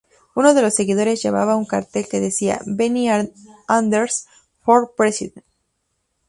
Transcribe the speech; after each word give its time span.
Uno 0.35 0.55
de 0.55 0.63
los 0.63 0.73
seguidores 0.73 1.21
llevaba 1.21 1.55
un 1.55 1.67
cartel 1.67 2.07
que 2.09 2.19
decía 2.19 2.59
"Benny 2.65 3.07
Anders 3.67 4.25
for 4.63 4.95
President". 4.97 5.45